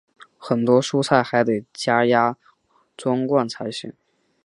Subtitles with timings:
[0.39, 2.35] 很多蔬菜还要加压
[2.97, 3.93] 装罐才行。